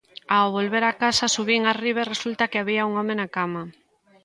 Ao 0.35 0.47
volver 0.57 0.83
á 0.91 0.93
casa 1.03 1.33
subín 1.35 1.61
arriba 1.65 1.99
e 2.03 2.09
resulta 2.13 2.49
que 2.51 2.59
había 2.59 2.87
un 2.89 2.93
home 2.99 3.13
na 3.17 3.27
cama. 3.37 3.63